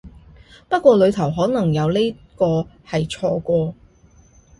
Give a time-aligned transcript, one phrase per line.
[0.67, 3.75] 不過裡頭可能有呢個係錯個